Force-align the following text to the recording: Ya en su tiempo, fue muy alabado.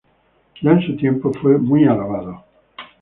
Ya 0.63 0.71
en 0.71 0.81
su 0.83 0.95
tiempo, 0.95 1.31
fue 1.31 1.59
muy 1.59 1.85
alabado. 1.85 2.43